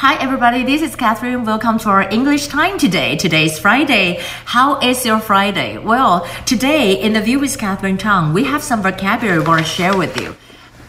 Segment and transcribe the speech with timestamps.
[0.00, 0.62] Hi, everybody.
[0.62, 1.46] This is Catherine.
[1.46, 3.16] Welcome to our English time today.
[3.16, 4.20] Today is Friday.
[4.44, 5.78] How is your Friday?
[5.78, 9.66] Well, today in the View with Catherine Chang, we have some vocabulary we want to
[9.66, 10.36] share with you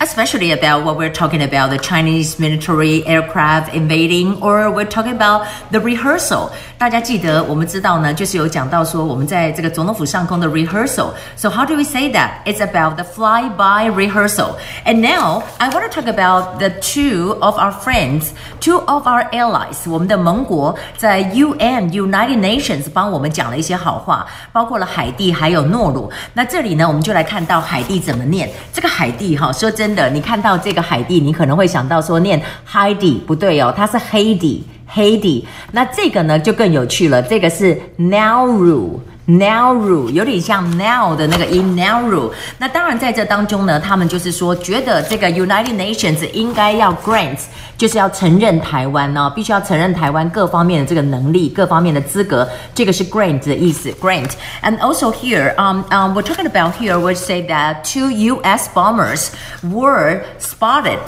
[0.00, 5.46] especially about what we're talking about the Chinese military aircraft invading, or we're talking about
[5.70, 6.50] the rehearsal.
[6.76, 11.14] 大家记得我们知道呢，就是有讲到说我们在这个总统府上空的 rehearsal.
[11.34, 12.42] So how do we say that?
[12.44, 14.56] It's about the flyby rehearsal.
[14.84, 19.26] And now I want to talk about the two of our friends, two of our
[19.30, 19.88] allies.
[19.90, 26.12] 我们的盟国在 UN United Nations 帮我们讲了一些好话，包括了海地还有诺鲁。
[26.34, 28.50] 那这里呢，我们就来看到海地怎么念。
[28.74, 29.86] 这个海地哈，说真。
[29.95, 35.43] 的，你看到这个海蒂，你可能会想到说念 Heidi 不对哦，它是 Heidi Heidi。
[35.71, 38.99] 那这个呢就更有趣了，这个是 Nauru。
[39.30, 42.30] Nauru 有点像 now 的那个音 Nauru。
[42.58, 47.38] 那当然在这当中呢，他们就是说觉得这个 United Nations 应该要 grant，
[47.76, 52.48] 就是要承认台湾呢，必须要承认台湾各方面的这个能力、各方面的资格。
[52.74, 58.68] 这个是 grant 的意思，grant。And also here, um, um, we're talking about here, we say that two U.S.
[58.72, 59.30] bombers
[59.62, 61.00] were spotted.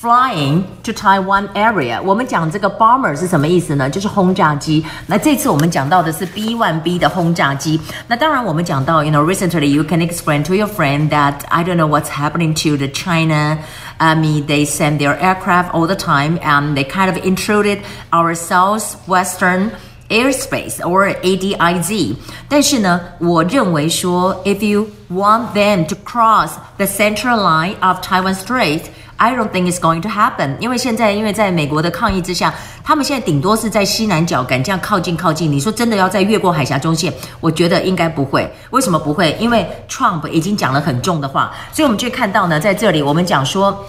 [0.00, 3.88] Flying to Taiwan area，我们讲这个 bomber 是什么意思呢？
[3.88, 4.84] 就是轰炸机。
[5.06, 7.80] 那这次我们讲到的是 B1B 的轰炸机。
[8.08, 12.76] 那当然我们讲到，you know recently you can explain to your friend that I don't know what's happening to
[12.76, 13.58] the China.
[13.98, 18.34] I mean they send their aircraft all the time and they kind of intruded our
[18.34, 19.70] southwestern
[20.10, 22.16] airspace or ADIZ。
[22.48, 28.86] 但是呢，我认为说，if you want them to cross the central line of Taiwan Strait。
[29.17, 35.51] I don't think it's going to happen，因为现在因为在美国的抗议之下，他们现在顶多是在西南角敢这样靠近靠近。
[35.51, 38.47] 你说真的要再越过海峡中线，我觉得应该不会。
[38.69, 39.35] 为什么不会？
[39.39, 43.83] 因为 Trump 已经讲了很重的话，所以我们就看到呢，在这里我们讲说，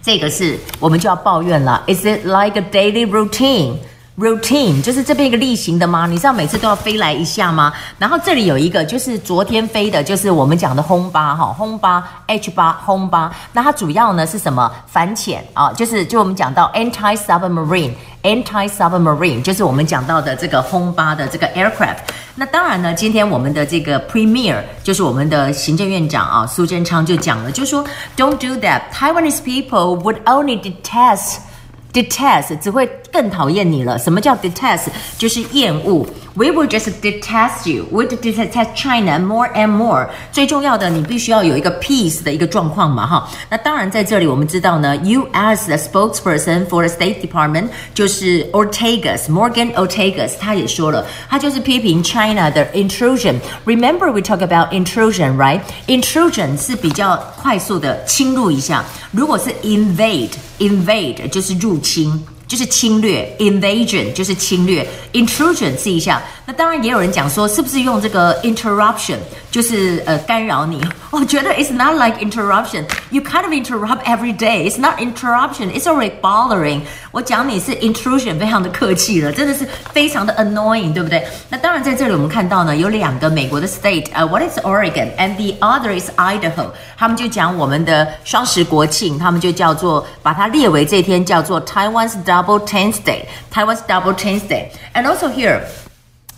[0.00, 1.82] 这个是我们就要抱怨了。
[1.88, 3.74] Is it like a daily routine？
[4.16, 6.06] Routine 就是这边一个例行的吗？
[6.06, 7.72] 你知道每次都要飞来一下吗？
[7.98, 13.34] 然后这里有一个就是昨天飞的，就是我们讲的轰八哈，轰八 H 八轰八。
[13.52, 14.70] 那它主要呢是什么？
[14.86, 21.96] 反潜啊，就是就我们讲到 anti submarine，anti submarine 就是我们讲到的这个轰八的这个 aircraft。
[22.36, 27.84] 那当然呢，今天我们的这个 premier 就是我们的行政院长啊，苏贞昌就讲了，就说
[28.16, 28.82] Don't do that.
[28.92, 31.38] Taiwanese people would only detest.
[31.94, 33.98] Detest 只会更讨厌你了。
[33.98, 34.88] 什么叫 detest？
[35.16, 36.06] 就是厌恶。
[36.36, 37.86] We will just detest you.
[37.92, 40.08] We will detest China more and more.
[40.32, 43.28] 最重要的，你必须要有一个 peace 的一个状况嘛，哈。
[43.48, 45.68] 那当然，在这里我们知道呢，U.S.
[45.68, 53.36] 的 spokesperson for the State Department 就是 Ortagus Morgan Ortagus，他也说了，他就是批评 China 的 intrusion。
[53.64, 55.60] Remember we talk about intrusion, right?
[55.86, 62.26] Intrusion 是比较快速的侵入一下，如果是 invade，invade 就是入侵。
[62.46, 66.22] 就是侵略，invasion 就是侵略，intrusion 试一下。
[66.45, 69.17] 那当然也有人讲说，是不是用这个 interruption
[69.51, 70.81] 就是呃干扰你？
[71.11, 72.83] 我觉得 it's not like interruption.
[73.09, 74.69] You kind of interrupt every day.
[74.69, 75.71] It's not interruption.
[75.71, 76.81] It's already bothering.
[77.11, 81.25] 我讲你是 intrusion，非常的客气了，真的是非常的 annoying，对不对？
[81.49, 86.67] 那当然在这里我们看到呢，有两个美国的 state，呃，one is Oregon and the other is Idaho。
[86.97, 93.23] 他们就讲我们的双十国庆，他们就叫做把它列为这天叫做 Taiwan's Double Tenth Day.
[93.51, 94.69] Taiwan's Double Tenth Day.
[94.93, 95.61] And also here.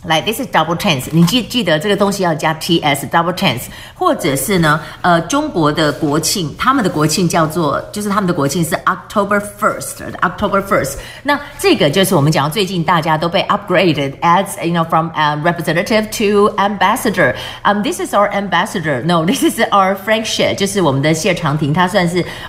[0.07, 3.63] 来，this is Double Tenth，你记记得这个东西要加 ts Double Tenth，
[3.95, 10.95] 或者是呢，呃，中国的国庆，他们的国庆叫做，就是他们的国庆是 October first，October first。
[11.25, 17.35] 那这个就是我们讲最近大家都被 upgraded as you know from uh, representative to ambassador。
[17.65, 19.03] Um, this is our ambassador.
[19.03, 20.27] No, this is our Frank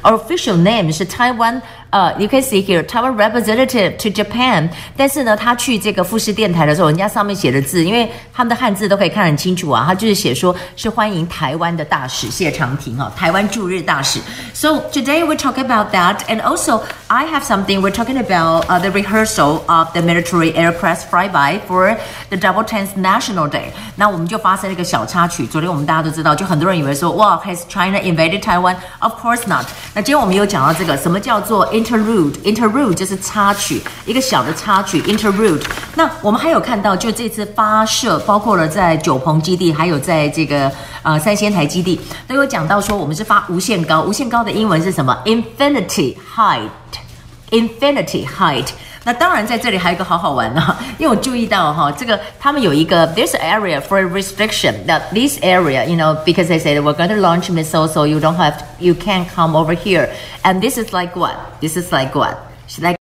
[0.04, 1.62] our official name 是 Taiwan。
[1.91, 4.69] 呃，you can see here Taiwan representative to Japan。
[4.97, 14.21] 但是呢，他去这个富士电台的时候，人家上面写的字，因为他们的汉字都可以看很清楚啊，他就是写说是欢迎台湾的大使谢长廷哦，台湾驻日大使。
[14.55, 18.91] So today we talk about that, and also I have something we're talking about uh, the
[18.91, 21.97] rehearsal of the military aircraft flyby for
[22.31, 23.67] the Double Tenth National Day。
[23.97, 25.47] 那我们就发生了一个小插曲。
[25.47, 29.67] 昨天我们大家都知道，就很多人以为说，哇，Has China invaded Taiwan？Of course not。
[29.98, 35.60] 那今天我们有讲到这个，什么叫做 interlude，interlude 就是插曲，一个小的插曲，interlude。
[35.96, 40.72] 那我们还有看到，就这次发射，包括了在九鹏基地，还有在这个
[41.02, 48.68] 呃三仙台基地，都有讲到说，我们是发无限高，无限高的英文是什么？Infinity height，infinity height。
[49.07, 50.61] 那当然，在这里还有一个好好玩的，
[50.99, 57.17] 因为我注意到哈，这个他们有一个 this area for restriction that this area you know because they said we're going to
[57.17, 60.09] launch missiles so you don't have you can't come over here
[60.43, 62.37] and this is like what this is like what